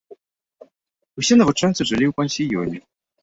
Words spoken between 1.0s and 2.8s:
Усе навучэнцы жылі ў пансіёне.